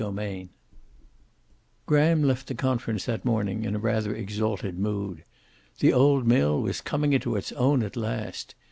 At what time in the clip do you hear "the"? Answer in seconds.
2.47-2.55, 5.77-5.93